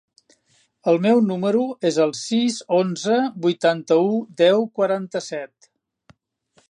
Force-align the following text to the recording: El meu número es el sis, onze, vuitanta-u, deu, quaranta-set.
El 0.91 0.95
meu 1.03 1.19
número 1.25 1.61
es 1.89 1.99
el 2.05 2.13
sis, 2.19 2.57
onze, 2.79 3.19
vuitanta-u, 3.47 4.09
deu, 4.43 4.67
quaranta-set. 4.81 5.71